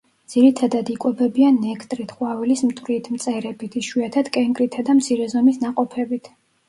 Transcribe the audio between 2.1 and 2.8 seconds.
ყვავილის